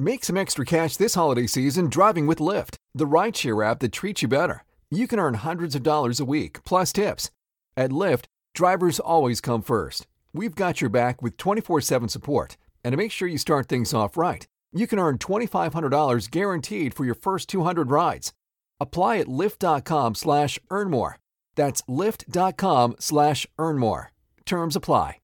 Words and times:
Make 0.00 0.24
some 0.24 0.38
extra 0.38 0.64
cash 0.64 0.96
this 0.96 1.14
holiday 1.14 1.46
season 1.46 1.90
driving 1.90 2.26
with 2.26 2.38
Lyft, 2.38 2.76
the 2.94 3.04
rideshare 3.06 3.62
app 3.70 3.80
that 3.80 3.92
treats 3.92 4.22
you 4.22 4.28
better. 4.28 4.64
You 4.90 5.06
can 5.06 5.18
earn 5.18 5.34
hundreds 5.34 5.74
of 5.74 5.82
dollars 5.82 6.18
a 6.18 6.24
week, 6.24 6.64
plus 6.64 6.90
tips. 6.90 7.30
At 7.76 7.90
Lyft, 7.90 8.24
drivers 8.54 8.98
always 8.98 9.42
come 9.42 9.60
first. 9.60 10.06
We've 10.32 10.54
got 10.54 10.80
your 10.80 10.88
back 10.88 11.20
with 11.20 11.36
24 11.36 11.82
7 11.82 12.08
support. 12.08 12.56
And 12.82 12.94
to 12.94 12.96
make 12.96 13.12
sure 13.12 13.28
you 13.28 13.36
start 13.36 13.68
things 13.68 13.92
off 13.92 14.16
right, 14.16 14.46
you 14.72 14.86
can 14.86 14.98
earn 14.98 15.18
$2,500 15.18 16.30
guaranteed 16.30 16.94
for 16.94 17.04
your 17.04 17.14
first 17.14 17.50
200 17.50 17.90
rides. 17.90 18.32
Apply 18.80 19.18
at 19.18 19.26
lyft.com 19.26 20.14
slash 20.14 20.58
earn 20.70 20.88
more. 20.88 21.18
That's 21.56 21.82
lyft.com 21.82 22.96
slash 23.00 23.46
earn 23.58 23.76
more. 23.76 24.12
Terms 24.46 24.76
apply. 24.76 25.19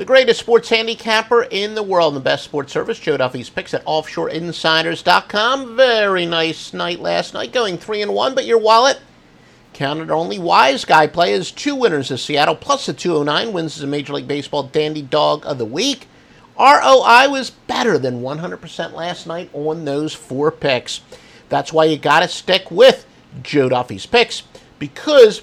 The 0.00 0.06
greatest 0.06 0.40
sports 0.40 0.70
handicapper 0.70 1.42
in 1.42 1.74
the 1.74 1.82
world, 1.82 2.14
and 2.14 2.24
the 2.24 2.24
best 2.24 2.44
sports 2.44 2.72
service, 2.72 2.98
Joe 2.98 3.18
Duffy's 3.18 3.50
picks 3.50 3.74
at 3.74 3.84
offshoreinsiders.com. 3.84 5.76
Very 5.76 6.24
nice 6.24 6.72
night 6.72 7.00
last 7.00 7.34
night, 7.34 7.52
going 7.52 7.76
3 7.76 8.00
and 8.00 8.14
1, 8.14 8.34
but 8.34 8.46
your 8.46 8.56
wallet 8.56 8.98
counted 9.74 10.10
only. 10.10 10.38
Wise 10.38 10.86
Guy 10.86 11.06
play 11.06 11.34
is 11.34 11.52
two 11.52 11.74
winners 11.74 12.10
of 12.10 12.18
Seattle, 12.18 12.54
plus 12.54 12.86
the 12.86 12.94
209 12.94 13.52
wins 13.52 13.76
as 13.76 13.82
a 13.82 13.86
Major 13.86 14.14
League 14.14 14.26
Baseball 14.26 14.62
Dandy 14.62 15.02
Dog 15.02 15.44
of 15.44 15.58
the 15.58 15.66
Week. 15.66 16.08
ROI 16.58 17.28
was 17.28 17.50
better 17.50 17.98
than 17.98 18.22
100% 18.22 18.94
last 18.94 19.26
night 19.26 19.50
on 19.52 19.84
those 19.84 20.14
four 20.14 20.50
picks. 20.50 21.02
That's 21.50 21.74
why 21.74 21.84
you 21.84 21.98
got 21.98 22.20
to 22.20 22.28
stick 22.28 22.70
with 22.70 23.04
Joe 23.42 23.68
Duffy's 23.68 24.06
picks 24.06 24.44
because 24.78 25.42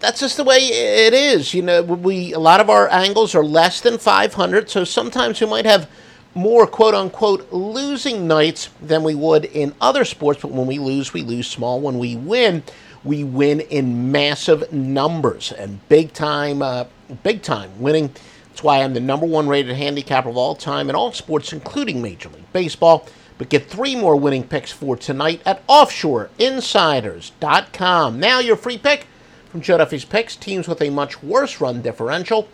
that's 0.00 0.20
just 0.20 0.36
the 0.36 0.44
way 0.44 0.58
it 0.58 1.12
is. 1.12 1.54
You 1.54 1.62
know, 1.62 1.82
we 1.82 2.32
a 2.32 2.38
lot 2.38 2.60
of 2.60 2.70
our 2.70 2.88
angles 2.88 3.34
are 3.34 3.44
less 3.44 3.80
than 3.80 3.98
500, 3.98 4.70
so 4.70 4.84
sometimes 4.84 5.40
we 5.40 5.46
might 5.46 5.64
have 5.64 5.90
more 6.34 6.66
quote 6.66 6.94
unquote 6.94 7.50
losing 7.52 8.28
nights 8.28 8.70
than 8.80 9.02
we 9.02 9.14
would 9.14 9.46
in 9.46 9.74
other 9.80 10.04
sports. 10.04 10.42
But 10.42 10.52
when 10.52 10.66
we 10.66 10.78
lose, 10.78 11.12
we 11.12 11.22
lose 11.22 11.48
small. 11.48 11.80
When 11.80 11.98
we 11.98 12.16
win, 12.16 12.62
we 13.02 13.24
win 13.24 13.60
in 13.60 14.12
massive 14.12 14.72
numbers 14.72 15.52
and 15.52 15.86
big 15.88 16.12
time, 16.12 16.62
uh, 16.62 16.84
big 17.22 17.42
time 17.42 17.80
winning. 17.80 18.10
That's 18.48 18.62
why 18.62 18.82
I'm 18.82 18.94
the 18.94 19.00
number 19.00 19.26
one 19.26 19.48
rated 19.48 19.76
handicapper 19.76 20.28
of 20.28 20.36
all 20.36 20.54
time 20.54 20.90
in 20.90 20.96
all 20.96 21.12
sports, 21.12 21.52
including 21.52 22.02
Major 22.02 22.28
League 22.28 22.52
Baseball. 22.52 23.06
But 23.36 23.50
get 23.50 23.68
three 23.68 23.94
more 23.94 24.16
winning 24.16 24.42
picks 24.42 24.72
for 24.72 24.96
tonight 24.96 25.40
at 25.46 25.64
offshoreinsiders.com. 25.68 28.18
Now, 28.18 28.40
your 28.40 28.56
free 28.56 28.78
pick 28.78 29.06
from 29.50 29.60
Joe 29.62 29.78
Duffy's 29.78 30.04
picks 30.04 30.36
teams 30.36 30.68
with 30.68 30.82
a 30.82 30.90
much 30.90 31.22
worse 31.22 31.60
run 31.60 31.82
differential 31.82 32.48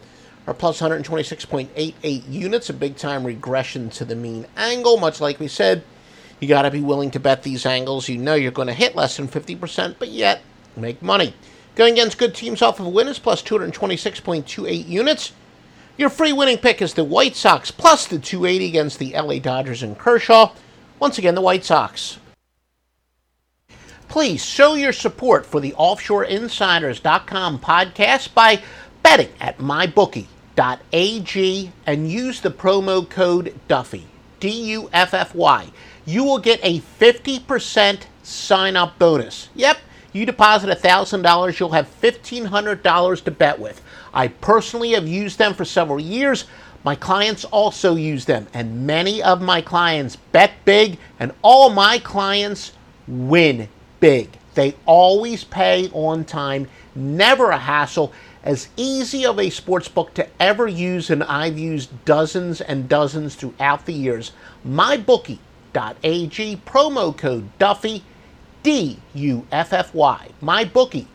are 0.47 0.55
plus 0.55 0.81
126.88 0.81 2.23
units, 2.29 2.71
a 2.71 2.75
big 2.75 2.97
time 2.97 3.25
regression 3.25 3.91
to 3.91 4.05
the 4.05 4.15
mean 4.15 4.47
angle. 4.57 4.99
Much 4.99 5.21
like 5.21 5.41
we 5.41 5.49
said, 5.49 5.83
you 6.41 6.49
got 6.49 6.63
to 6.63 6.71
be 6.71 6.81
willing 6.81 7.11
to 7.13 7.21
bet 7.21 7.43
these 7.43 7.67
angles. 7.67 8.09
You 8.09 8.19
know 8.19 8.35
you're 8.35 8.53
going 8.53 8.69
to 8.69 8.75
hit 8.75 8.95
less 8.95 9.17
than 9.17 9.29
50%, 9.29 9.97
but 9.99 10.09
yet 10.09 10.43
make 10.77 11.01
money. 11.03 11.35
Going 11.75 11.95
against 11.95 12.19
good 12.19 12.35
teams 12.35 12.63
off 12.63 12.79
of 12.79 12.87
a 12.87 12.91
win 12.91 13.09
is 13.09 13.19
plus 13.19 13.43
226.28 13.43 14.87
units. 14.89 15.33
Your 15.97 16.11
free 16.11 16.33
winning 16.33 16.59
pick 16.59 16.83
is 16.83 16.95
the 16.95 17.05
White 17.05 17.37
Sox 17.37 17.71
plus 17.71 18.07
the 18.07 18.19
280 18.19 18.67
against 18.67 18.99
the 18.99 19.13
LA 19.15 19.39
Dodgers 19.39 19.83
and 19.83 19.99
Kershaw. 19.99 20.53
Once 21.01 21.19
again, 21.19 21.35
the 21.35 21.41
White 21.41 21.65
Sox. 21.65 22.19
Please 24.09 24.45
show 24.45 24.75
your 24.75 24.93
support 24.93 25.45
for 25.45 25.61
the 25.61 25.73
OffshoreInsiders.com 25.73 27.59
podcast 27.59 28.33
by 28.35 28.63
betting 29.03 29.31
at 29.41 29.59
mybookie.ag 29.59 30.27
and 31.87 32.11
use 32.11 32.41
the 32.41 32.51
promo 32.51 33.09
code 33.09 33.59
Duffy, 33.67 34.07
D 34.41 34.51
U 34.73 34.89
F 34.93 35.15
F 35.15 35.35
Y. 35.35 35.69
You 36.07 36.23
will 36.25 36.39
get 36.39 36.61
a 36.63 36.81
50% 36.81 38.03
sign 38.23 38.77
up 38.77 38.99
bonus. 38.99 39.49
Yep, 39.55 39.79
you 40.13 40.25
deposit 40.25 40.71
$1,000, 40.79 41.59
you'll 41.59 41.71
have 41.71 42.01
$1,500 42.01 43.25
to 43.25 43.31
bet 43.31 43.59
with. 43.59 43.83
I 44.13 44.29
personally 44.29 44.93
have 44.93 45.09
used 45.09 45.39
them 45.39 45.55
for 45.55 45.65
several 45.65 45.99
years. 45.99 46.45
My 46.85 46.95
clients 46.95 47.45
also 47.47 47.97
use 47.97 48.27
them, 48.27 48.47
and 48.55 48.87
many 48.87 49.23
of 49.23 49.41
my 49.43 49.61
clients 49.61 50.17
bet 50.17 50.53
big, 50.65 50.99
and 51.19 51.33
all 51.43 51.71
my 51.71 51.99
clients 51.99 52.73
win 53.09 53.69
big. 54.05 54.29
They 54.53 54.75
always 54.85 55.45
pay 55.45 55.89
on 55.95 56.27
time, 56.27 56.69
never 56.95 57.49
a 57.49 57.57
hassle. 57.57 58.13
As 58.43 58.69
easy 58.77 59.25
of 59.25 59.41
a 59.41 59.49
sports 59.49 59.89
book 59.89 60.13
to 60.13 60.29
ever 60.39 60.69
use, 60.69 61.09
and 61.09 61.23
I've 61.23 61.59
used 61.59 62.05
dozens 62.05 62.61
and 62.61 62.87
dozens 62.87 63.35
throughout 63.35 63.87
the 63.87 63.95
years. 63.95 64.33
MyBookie.ag, 64.69 66.57
promo 66.67 67.17
code 67.17 67.49
Duffy, 67.59 68.05
D 68.63 68.99
U 69.15 69.47
F 69.51 69.73
F 69.73 69.95
Y. 69.95 70.29
MyBookie.ag. 70.43 71.07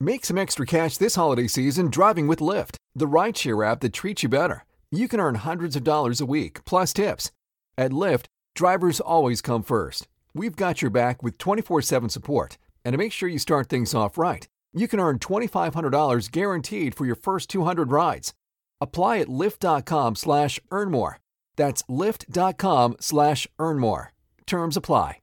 Make 0.00 0.24
some 0.24 0.38
extra 0.38 0.64
cash 0.64 0.96
this 0.96 1.16
holiday 1.16 1.46
season 1.46 1.90
driving 1.90 2.26
with 2.26 2.38
Lyft, 2.38 2.76
the 2.94 3.06
rideshare 3.06 3.70
app 3.70 3.80
that 3.80 3.92
treats 3.92 4.22
you 4.22 4.30
better. 4.30 4.64
You 4.90 5.08
can 5.08 5.20
earn 5.20 5.34
hundreds 5.34 5.76
of 5.76 5.84
dollars 5.84 6.22
a 6.22 6.26
week, 6.26 6.64
plus 6.64 6.94
tips. 6.94 7.30
At 7.76 7.90
Lyft, 7.90 8.24
drivers 8.54 9.00
always 9.00 9.40
come 9.40 9.62
first. 9.62 10.08
We've 10.34 10.56
got 10.56 10.82
your 10.82 10.90
back 10.90 11.22
with 11.22 11.38
24 11.38 11.82
7 11.82 12.08
support. 12.08 12.58
And 12.84 12.92
to 12.92 12.98
make 12.98 13.12
sure 13.12 13.28
you 13.28 13.38
start 13.38 13.68
things 13.68 13.94
off 13.94 14.18
right, 14.18 14.48
you 14.72 14.88
can 14.88 15.00
earn 15.00 15.18
$2,500 15.18 16.30
guaranteed 16.30 16.94
for 16.94 17.06
your 17.06 17.16
first 17.16 17.50
200 17.50 17.90
rides. 17.92 18.34
Apply 18.80 19.18
at 19.18 19.28
lyft.com 19.28 20.16
slash 20.16 20.60
earn 20.70 20.90
more. 20.90 21.18
That's 21.56 21.82
lyft.com 21.84 22.96
slash 23.00 23.46
earn 23.58 23.78
more. 23.78 24.12
Terms 24.46 24.76
apply. 24.76 25.19